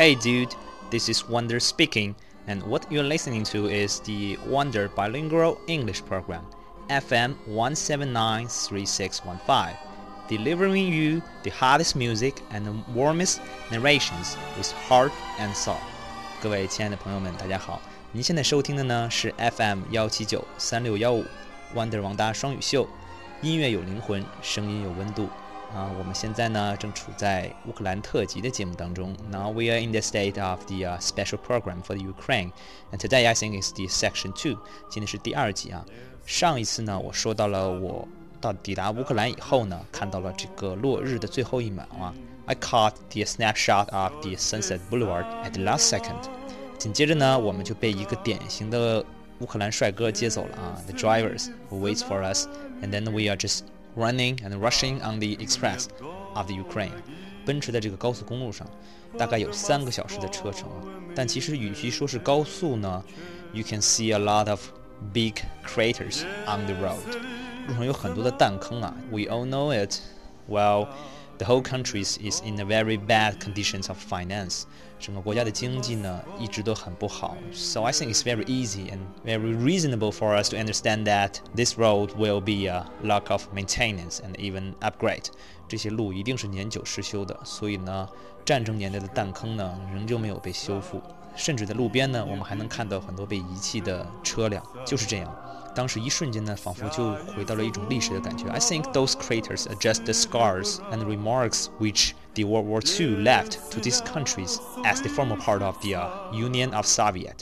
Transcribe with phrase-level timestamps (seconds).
[0.00, 0.54] Hey dude,
[0.90, 2.14] this is Wonder speaking,
[2.46, 6.44] and what you're listening to is the Wonder Bilingual English Program,
[6.88, 9.74] FM 1793615,
[10.28, 13.40] delivering you the hottest music and the warmest
[13.70, 15.78] narrations with heart and soul.
[16.42, 17.80] 各位亲爱的朋友们，大家好！
[18.12, 21.24] 您现在收听的呢是 FM 幺七九三六幺五
[21.74, 22.88] Wonder 王大双语秀，
[23.42, 25.28] 音乐有灵魂，声音有温度。
[26.10, 29.14] 啊，我们现在呢正处在乌克兰特辑的节目当中。
[29.30, 32.50] Now we are in the state of the、uh, special program for the Ukraine,
[32.90, 34.60] and today I think is the section two。
[34.90, 35.84] 今天是第二集啊。
[36.26, 38.08] 上一次呢，我说到了我
[38.40, 42.12] 到抵达乌克兰以后呢，看到了这个落日的最后一秒啊。
[42.46, 46.28] I caught the snapshot of the Sunset Boulevard at the last second。
[46.78, 49.04] 紧接着呢，我们就被一个典型的
[49.38, 50.82] 乌克兰帅哥接走了啊。
[50.88, 52.48] The drivers who waits for us,
[52.82, 53.60] and then we are just
[53.96, 55.86] running and rushing on the express
[56.34, 56.92] of the Ukraine，
[57.44, 58.66] 奔驰的这个高速公路上，
[59.16, 60.68] 大概有三个小时的车程。
[61.14, 63.02] 但其实与其说是高速呢，
[63.52, 64.60] you can see a lot of
[65.12, 65.34] big
[65.64, 66.98] craters on the road，
[67.68, 68.94] 路上有很多的弹坑啊。
[69.10, 69.94] We all know it.
[70.48, 70.88] Well,
[71.40, 74.64] the whole country is in a very bad conditions of finance.
[74.98, 77.36] 整个国家的经济呢一直都很不好。
[77.52, 82.08] So I think it's very easy and very reasonable for us to understand that this road
[82.16, 85.26] will be a lack of maintenance and even upgrade。
[85.68, 88.08] 这些路一定是年久失修的，所以呢，
[88.44, 91.02] 战争年代的弹坑呢仍旧没有被修复，
[91.35, 94.63] 甚至在路边呢，我们还能看到很多被遗弃的车辆。
[94.85, 95.35] 就是这样。
[95.73, 98.45] 当时一瞬间呢，仿佛就回到了一种历史的感觉。
[98.49, 103.57] I think those craters are just the scars and remarks which the World War II left
[103.71, 107.37] to these countries as the former part of the uh, Union of Soviet。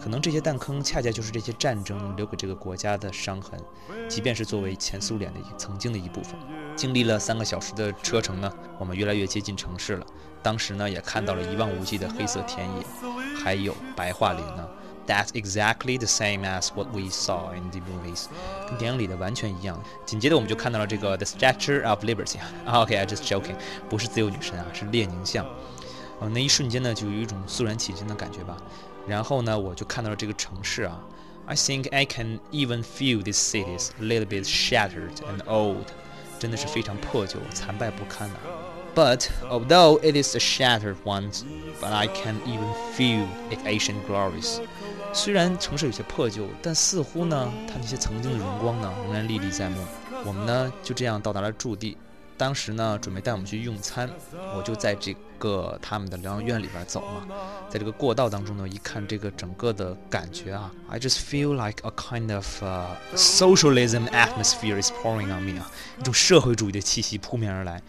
[0.00, 3.60] 可能这些弹坑恰恰就是这些战争留给这个国家的伤痕，
[4.08, 6.34] 即便是作为前苏联的曾经的一部分。
[6.74, 10.06] 经历了三个小时的车程呢，我们越来越接近城市了。
[10.42, 12.82] 当时呢，也看到了一望无际的黑色田野，
[13.43, 14.67] 还有白桦林呢。
[15.07, 18.25] That's exactly the same as what we saw in the movies，
[18.67, 19.81] 跟电影里的完全一样。
[20.05, 23.55] 紧接着我们就看到了这个 The Statue of Liberty。OK，I just joking，
[23.87, 25.45] 不是自由女神啊，是列宁像。
[26.19, 28.57] 呃，那一瞬间呢，就有一种肃然起敬的感觉吧。
[29.07, 30.99] 然后呢，我就看到了这个城市啊。
[31.45, 35.85] I think I can even feel these cities a little bit shattered and old，
[36.37, 38.35] 真的是非常破旧、残败不堪的。
[38.94, 41.30] But although it is a shattered one,
[41.80, 44.60] but I can even feel its ancient glories.
[45.14, 49.76] 虽然城市有些破旧，但似乎呢，它那些曾经的荣光呢，仍然历历在目。
[50.24, 51.96] 我们呢，就这样到达了驻地。
[52.36, 54.10] 当时呢，准备带我们去用餐，
[54.56, 57.26] 我就在这个他们的疗养院里边走嘛。
[57.70, 62.62] 在这个过道当中呢，一看这个整个的感觉啊，I just feel like a kind of
[63.14, 67.82] socialism atmosphere is pouring on me 啊，一种社会主义的气息扑面而来。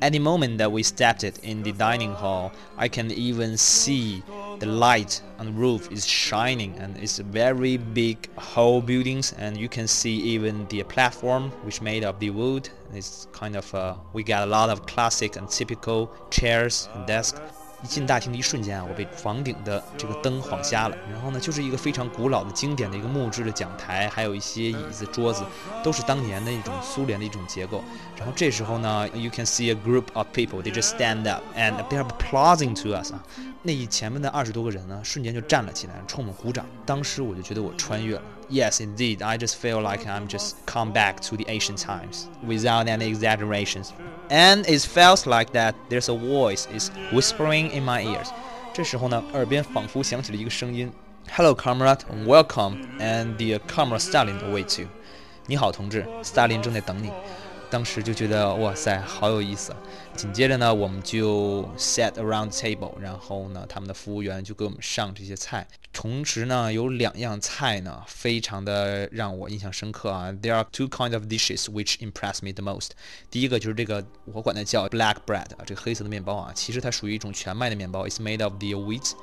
[0.00, 4.22] Any moment that we stepped in the dining hall, I can even see
[4.58, 9.68] the light on the roof is shining and it's very big whole buildings and you
[9.68, 12.68] can see even the platform which made of the wood.
[12.92, 17.40] It's kind of uh, we got a lot of classic and typical chairs and desks.
[17.84, 20.96] 一进大厅的一瞬间啊，我被房顶的这个灯晃瞎了。
[21.12, 25.44] 然后呢，就是一个非常古老的、经典的一个木质的讲台，还有一些椅子、桌子，
[25.82, 27.84] 都是当年的一种苏联的一种结构。
[28.16, 32.96] 然后这时候呢，you can see a group of people they just stand up and they are applauding to
[32.98, 33.22] us 啊。
[33.66, 36.64] 那一前面的二十多个人呢，瞬间就站了起来，冲我们鼓掌。
[36.86, 38.22] 当时我就觉得我穿越了。
[38.49, 43.07] Yes, indeed, I just feel like I'm just come back to the ancient times without any
[43.07, 43.91] exaggerations.
[44.29, 48.29] And it feels like that there's a voice is whispering in my ears。
[48.73, 50.91] 这时候呢，耳边仿佛响起了一个声音：“
[51.31, 54.87] Hello, comrade, welcome, and the comrade Stalin awaits you。”
[55.45, 57.11] 你好，同志，斯大林正在等你。
[57.74, 59.74] 当时就觉得哇塞，好有意思。
[60.14, 65.66] 紧接着呢，我们就 set around table，然后呢，他们的服务员就给我们上这些菜。
[65.92, 70.30] 同时呢，有两样菜呢，非常的让我印象深刻啊。
[70.30, 72.90] There are two kinds of dishes which impress me the most。
[73.28, 79.14] 第一个就是这个，我管它叫 black bread 啊，这个黑色的面包啊，其实它属于一种全麦的面包，is made of the wheat。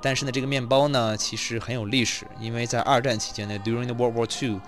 [0.00, 4.60] 但是呢，这个面包呢，其实很有历史，因为在二战期间呢，during the World War II，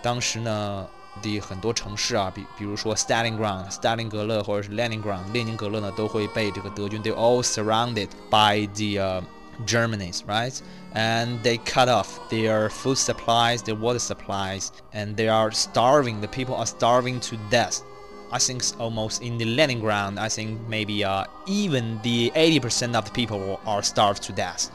[0.00, 0.86] 当时呢。
[1.21, 9.21] 的很多城市啊，比比如说 Stalingrad、斯大林格勒或者是 Leningrad、列宁格勒呢，都会被这个德军 they all surrounded by the、uh,
[9.67, 10.53] Germans, right?
[10.95, 16.21] And they cut off their food supplies, their water supplies, and they are starving.
[16.21, 17.81] The people are starving to death.
[18.31, 23.11] I think almost in the Leningrad, I think maybe uh, even the 80% of the
[23.11, 24.71] people are starved to death.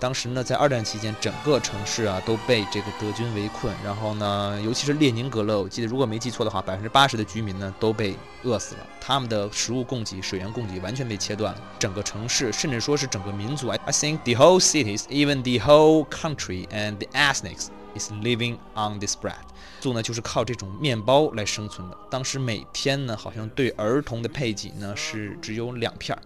[0.00, 17.66] 当时呢，在二战期间，整个城市啊都被这个德军围困，然后呢，尤其是列宁格勒，我记得如果没记错的话，百分之八十的居民呢都被饿死了，他们的食物供给、水源供给完全被切断了，整个城市甚至说是整个民族，I think the whole cities, even the whole country and the ethnics
[17.96, 19.34] is living on this bread.
[19.80, 21.96] 族呢就是靠这种面包来生存的。
[22.10, 26.22] 当时每天呢，好像对儿童的配给呢是只有两片儿，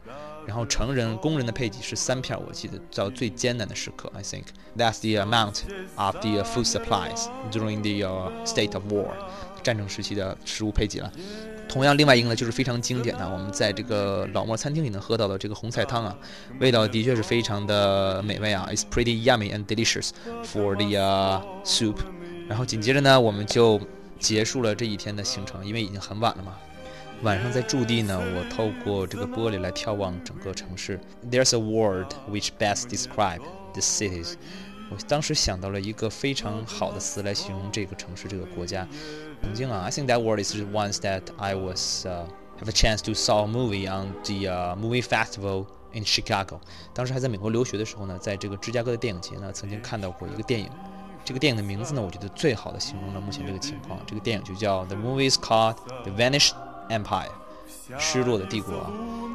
[0.47, 2.43] 然后成人工人的配给是三片儿。
[2.47, 4.45] 我记得到最艰难的时刻，I think
[4.77, 5.63] that's the amount
[5.97, 9.11] of the food supplies during the state of war，
[9.63, 11.13] 战争时期的食物配给了。
[11.69, 16.15] 同样，另外一个呢就是非常经典的，我们在这个老莫餐厅里能喝到的这个红菜汤啊，
[16.61, 20.11] 味道的确是非常的美味啊，It's pretty yummy and delicious
[20.45, 21.97] for the soup。
[22.47, 23.81] 然后紧接着呢，我们就
[24.19, 26.59] 结束了这一天的行程，因为已经很晚了嘛。
[27.23, 30.99] 晚上在驻地呢，我透过这个玻璃来眺望整个城市。
[31.31, 33.41] There's a word which best describe
[33.75, 34.35] the cities。
[34.91, 38.89] 我当时想到了一个非常好的词来形容这个城市、这个国家。
[39.41, 43.89] 曾经啊，I think that word is once that I was have a chance to saw a movie
[43.89, 46.59] on the movie festival in Chicago。
[46.93, 50.69] 当时还在美国留学的时候呢，在这个芝加哥的电影节呢，曾经看到过一个电影。
[51.25, 54.01] 这个电影的名字呢，我觉得最好的形容了目前这个情况。
[54.05, 56.51] 这个电影就叫《The Movie is Called The Vanished
[56.89, 57.29] Empire》，
[57.99, 58.91] 失落的帝国啊。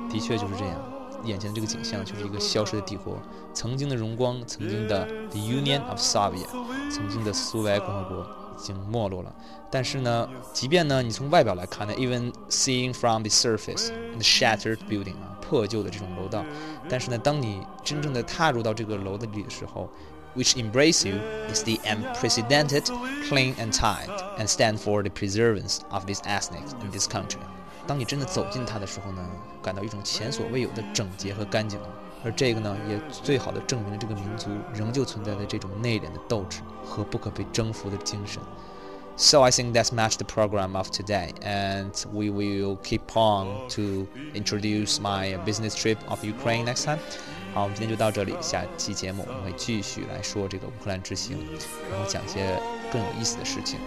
[0.10, 0.76] 的确就是这样，
[1.24, 3.18] 眼前的这个景象就是一个消失的帝国，
[3.54, 6.48] 曾经的荣光，曾经的 The Union of Soviet，
[6.90, 8.28] 曾经的苏维埃共和国
[8.58, 9.34] 已经没落了。
[9.70, 16.46] 但是呢，即便呢，你从外表来看呢，even seeing from the surface and shattered building 啊，破旧的这种楼道，
[16.88, 19.90] 但是呢，当你真正的踏入到这个楼的里的时候
[20.38, 21.16] ，which embrace you
[21.52, 22.84] is the unprecedented,
[23.28, 24.08] clean and tight,
[24.38, 27.42] and stand for the preservance of this ethnic in this country.
[27.88, 29.22] 当你真的走进它的时候呢，
[29.64, 31.80] 感到一种前所未有的整洁和干净，
[32.24, 38.42] 而这个呢，也最好的证明了这个民族仍旧存在的这种内敛的斗志和不可被征服的精神。
[39.17, 45.01] So I think that's much the program of today, and we will keep on to introduce
[45.01, 46.99] my business trip of Ukraine next time.
[47.55, 51.37] 好，我们今天就到这里，下期节目我们会继续来说这个乌克兰之行，
[51.91, 52.59] 然后讲一些
[52.91, 53.79] 更有意思的事情。